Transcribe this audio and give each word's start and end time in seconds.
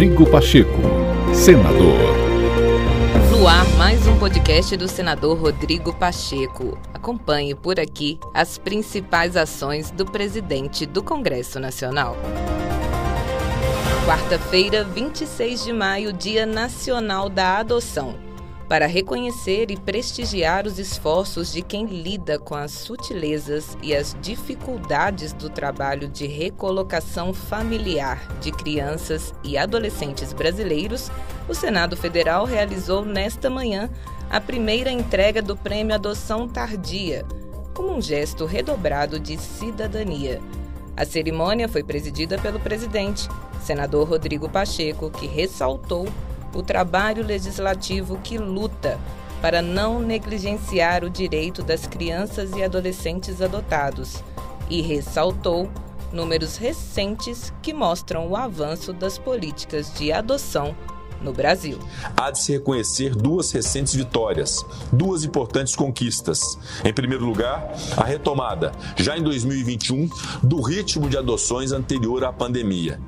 Rodrigo 0.00 0.24
Pacheco, 0.30 0.80
senador. 1.34 1.98
No 3.30 3.46
ar, 3.46 3.68
mais 3.76 4.06
um 4.06 4.18
podcast 4.18 4.74
do 4.74 4.88
senador 4.88 5.36
Rodrigo 5.36 5.92
Pacheco. 5.92 6.78
Acompanhe 6.94 7.54
por 7.54 7.78
aqui 7.78 8.18
as 8.32 8.56
principais 8.56 9.36
ações 9.36 9.90
do 9.90 10.06
presidente 10.06 10.86
do 10.86 11.02
Congresso 11.02 11.60
Nacional. 11.60 12.16
Quarta-feira, 14.06 14.84
26 14.84 15.64
de 15.64 15.72
maio, 15.74 16.14
Dia 16.14 16.46
Nacional 16.46 17.28
da 17.28 17.58
Adoção 17.58 18.29
para 18.70 18.86
reconhecer 18.86 19.68
e 19.72 19.76
prestigiar 19.76 20.64
os 20.64 20.78
esforços 20.78 21.52
de 21.52 21.60
quem 21.60 21.86
lida 21.86 22.38
com 22.38 22.54
as 22.54 22.70
sutilezas 22.70 23.76
e 23.82 23.92
as 23.92 24.16
dificuldades 24.22 25.32
do 25.32 25.50
trabalho 25.50 26.06
de 26.06 26.28
recolocação 26.28 27.34
familiar 27.34 28.24
de 28.40 28.52
crianças 28.52 29.34
e 29.42 29.58
adolescentes 29.58 30.32
brasileiros, 30.32 31.10
o 31.48 31.54
Senado 31.54 31.96
Federal 31.96 32.44
realizou 32.44 33.04
nesta 33.04 33.50
manhã 33.50 33.90
a 34.30 34.40
primeira 34.40 34.88
entrega 34.88 35.42
do 35.42 35.56
Prêmio 35.56 35.96
Adoção 35.96 36.46
Tardia, 36.46 37.26
como 37.74 37.92
um 37.92 38.00
gesto 38.00 38.46
redobrado 38.46 39.18
de 39.18 39.36
cidadania. 39.36 40.40
A 40.96 41.04
cerimônia 41.04 41.68
foi 41.68 41.82
presidida 41.82 42.38
pelo 42.38 42.60
presidente, 42.60 43.28
senador 43.64 44.08
Rodrigo 44.08 44.48
Pacheco, 44.48 45.10
que 45.10 45.26
ressaltou 45.26 46.06
o 46.54 46.62
trabalho 46.62 47.24
legislativo 47.24 48.18
que 48.18 48.38
luta 48.38 48.98
para 49.40 49.62
não 49.62 50.00
negligenciar 50.00 51.02
o 51.04 51.10
direito 51.10 51.62
das 51.62 51.86
crianças 51.86 52.52
e 52.52 52.62
adolescentes 52.62 53.40
adotados 53.40 54.22
e 54.68 54.82
ressaltou 54.82 55.70
números 56.12 56.56
recentes 56.56 57.52
que 57.62 57.72
mostram 57.72 58.28
o 58.28 58.36
avanço 58.36 58.92
das 58.92 59.16
políticas 59.16 59.92
de 59.94 60.12
adoção 60.12 60.76
no 61.22 61.32
Brasil. 61.32 61.78
Há 62.16 62.30
de 62.30 62.40
se 62.40 62.52
reconhecer 62.52 63.14
duas 63.14 63.50
recentes 63.52 63.94
vitórias, 63.94 64.64
duas 64.92 65.24
importantes 65.24 65.76
conquistas. 65.76 66.40
Em 66.84 66.92
primeiro 66.92 67.24
lugar, 67.24 67.74
a 67.96 68.04
retomada, 68.04 68.72
já 68.96 69.16
em 69.16 69.22
2021, 69.22 70.08
do 70.42 70.60
ritmo 70.60 71.08
de 71.08 71.18
adoções 71.18 71.72
anterior 71.72 72.24
à 72.24 72.32
pandemia. 72.32 73.00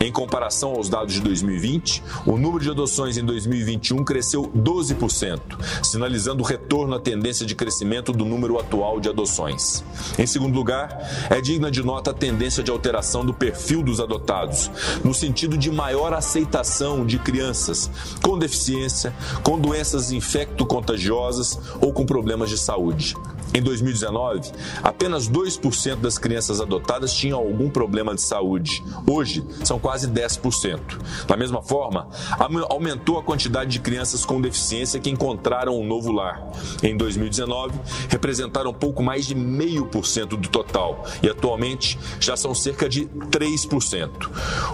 Em 0.00 0.10
comparação 0.10 0.70
aos 0.70 0.88
dados 0.88 1.14
de 1.14 1.20
2020, 1.20 2.02
o 2.26 2.38
número 2.38 2.64
de 2.64 2.70
adoções 2.70 3.16
em 3.16 3.24
2021 3.24 4.04
cresceu 4.04 4.50
12%, 4.56 5.40
sinalizando 5.82 6.42
o 6.42 6.46
retorno 6.46 6.94
à 6.94 7.00
tendência 7.00 7.44
de 7.44 7.54
crescimento 7.54 8.12
do 8.12 8.24
número 8.24 8.58
atual 8.58 9.00
de 9.00 9.08
adoções. 9.08 9.84
Em 10.18 10.26
segundo 10.26 10.54
lugar, 10.54 11.28
é 11.30 11.40
digna 11.40 11.70
de 11.70 11.82
nota 11.82 12.10
a 12.10 12.14
tendência 12.14 12.62
de 12.62 12.70
alteração 12.70 13.24
do 13.24 13.34
perfil 13.34 13.82
dos 13.82 14.00
adotados, 14.00 14.70
no 15.04 15.12
sentido 15.12 15.56
de 15.58 15.70
maior 15.70 16.12
aceitação 16.14 17.04
de 17.04 17.18
crianças 17.18 17.57
crianças 17.58 17.90
com 18.22 18.38
deficiência, 18.38 19.12
com 19.42 19.58
doenças 19.58 20.12
infecto-contagiosas 20.12 21.58
ou 21.80 21.92
com 21.92 22.06
problemas 22.06 22.48
de 22.48 22.56
saúde. 22.56 23.16
Em 23.54 23.62
2019, 23.62 24.52
apenas 24.82 25.28
2% 25.28 25.96
das 25.96 26.18
crianças 26.18 26.60
adotadas 26.60 27.12
tinham 27.14 27.38
algum 27.38 27.70
problema 27.70 28.14
de 28.14 28.20
saúde. 28.20 28.84
Hoje, 29.06 29.44
são 29.64 29.78
quase 29.78 30.08
10%. 30.08 30.80
Da 31.26 31.36
mesma 31.36 31.62
forma, 31.62 32.08
aumentou 32.68 33.18
a 33.18 33.22
quantidade 33.22 33.70
de 33.70 33.80
crianças 33.80 34.24
com 34.24 34.40
deficiência 34.40 35.00
que 35.00 35.10
encontraram 35.10 35.78
um 35.78 35.86
novo 35.86 36.12
lar. 36.12 36.46
Em 36.82 36.96
2019, 36.96 37.78
representaram 38.08 38.72
pouco 38.72 39.02
mais 39.02 39.26
de 39.26 39.34
0,5% 39.34 40.28
do 40.28 40.48
total 40.48 41.04
e 41.22 41.28
atualmente 41.28 41.98
já 42.20 42.36
são 42.36 42.54
cerca 42.54 42.88
de 42.88 43.06
3%. 43.06 44.10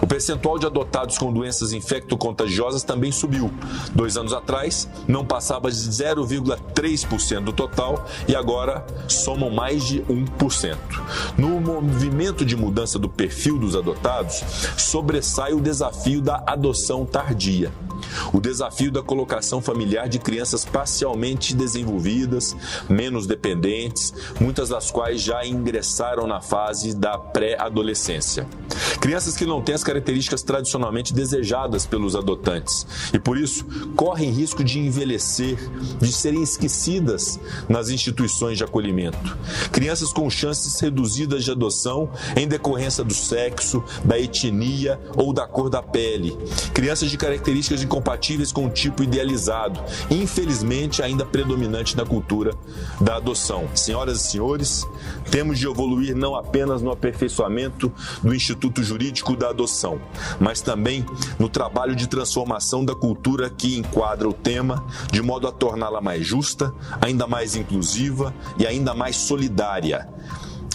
O 0.01 0.07
percentual 0.07 0.59
de 0.59 0.65
adotados 0.65 1.17
com 1.17 1.31
doenças 1.31 1.73
infecto-contagiosas 1.73 2.83
também 2.83 3.11
subiu. 3.11 3.51
Dois 3.93 4.17
anos 4.17 4.33
atrás, 4.33 4.87
não 5.07 5.25
passava 5.25 5.71
de 5.71 5.77
0,3% 5.77 7.41
do 7.41 7.53
total 7.53 8.05
e 8.27 8.35
agora 8.35 8.64
somam 9.07 9.49
mais 9.49 9.83
de 9.83 10.01
1%. 10.01 10.77
No 11.37 11.59
movimento 11.59 12.45
de 12.45 12.55
mudança 12.55 12.97
do 12.99 13.09
perfil 13.09 13.57
dos 13.57 13.75
adotados, 13.75 14.43
sobressai 14.77 15.53
o 15.53 15.61
desafio 15.61 16.21
da 16.21 16.43
adoção 16.47 17.05
tardia. 17.05 17.71
O 18.33 18.39
desafio 18.39 18.91
da 18.91 19.01
colocação 19.01 19.61
familiar 19.61 20.07
de 20.07 20.19
crianças 20.19 20.65
parcialmente 20.65 21.55
desenvolvidas, 21.55 22.55
menos 22.89 23.25
dependentes, 23.25 24.13
muitas 24.39 24.69
das 24.69 24.91
quais 24.91 25.21
já 25.21 25.45
ingressaram 25.45 26.27
na 26.27 26.41
fase 26.41 26.93
da 26.93 27.17
pré-adolescência. 27.17 28.47
Crianças 28.99 29.35
que 29.35 29.45
não 29.45 29.61
têm 29.61 29.75
as 29.75 29.83
características 29.83 30.41
tradicionalmente 30.41 31.13
desejadas 31.13 31.85
pelos 31.85 32.15
adotantes 32.15 32.87
e, 33.13 33.19
por 33.19 33.37
isso, 33.37 33.65
correm 33.95 34.31
risco 34.31 34.63
de 34.63 34.79
envelhecer, 34.79 35.57
de 35.99 36.11
serem 36.11 36.41
esquecidas 36.41 37.39
nas 37.69 37.89
instituições 37.89 38.57
de 38.57 38.63
acolhimento. 38.63 39.37
Crianças 39.71 40.11
com 40.11 40.29
chances 40.29 40.79
reduzidas 40.79 41.43
de 41.43 41.51
adoção 41.51 42.09
em 42.35 42.47
decorrência 42.47 43.03
do 43.03 43.13
sexo, 43.13 43.83
da 44.03 44.19
etnia 44.19 44.99
ou 45.15 45.31
da 45.31 45.45
cor 45.47 45.69
da 45.69 45.81
pele. 45.81 46.35
Crianças 46.73 47.09
de 47.09 47.17
características 47.17 47.79
incompatíveis 47.95 48.51
com 48.51 48.65
o 48.65 48.69
tipo 48.69 49.03
idealizado, 49.03 49.79
infelizmente 50.09 51.01
ainda 51.01 51.25
predominante 51.25 51.95
na 51.95 52.05
cultura 52.05 52.53
da 52.99 53.15
adoção. 53.15 53.69
Senhoras 53.73 54.19
e 54.19 54.31
senhores, 54.31 54.85
temos 55.31 55.57
de 55.57 55.65
evoluir 55.65 56.15
não 56.15 56.35
apenas 56.35 56.81
no 56.81 56.91
aperfeiçoamento 56.91 57.91
do 58.21 58.35
Instituto 58.35 58.83
Jurídico 58.83 59.35
da 59.35 59.49
Adoção, 59.49 59.99
mas 60.39 60.61
também 60.61 61.05
no 61.39 61.47
trabalho 61.47 61.95
de 61.95 62.07
transformação 62.07 62.83
da 62.83 62.93
cultura 62.93 63.49
que 63.49 63.77
enquadra 63.77 64.27
o 64.27 64.33
tema, 64.33 64.85
de 65.11 65.21
modo 65.21 65.47
a 65.47 65.51
torná-la 65.51 66.01
mais 66.01 66.25
justa, 66.25 66.73
ainda 66.99 67.25
mais 67.25 67.55
inclusiva 67.55 68.33
e 68.59 68.67
ainda 68.67 68.93
mais 68.93 69.15
solidária. 69.15 70.07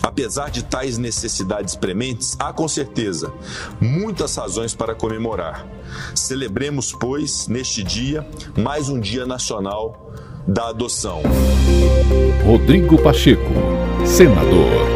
Apesar 0.02 0.50
de 0.50 0.64
tais 0.64 0.98
necessidades 0.98 1.76
prementes, 1.76 2.36
há 2.38 2.52
com 2.52 2.66
certeza 2.66 3.32
muitas 3.80 4.34
razões 4.36 4.74
para 4.74 4.94
comemorar. 4.94 5.66
Celebremos, 6.14 6.92
pois, 6.92 7.48
neste 7.48 7.82
dia, 7.82 8.26
mais 8.56 8.88
um 8.88 8.98
Dia 8.98 9.26
Nacional 9.26 10.12
da 10.46 10.68
Adoção. 10.68 11.22
Rodrigo 12.44 13.00
Pacheco, 13.02 13.52
senador. 14.04 14.89